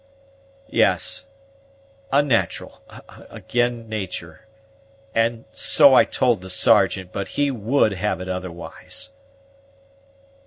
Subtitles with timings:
[0.71, 1.25] "Yes,
[2.11, 2.81] unnat'ral
[3.31, 4.47] ag'in natur';
[5.13, 9.11] and so I told the Sergeant, but he would have it otherwise."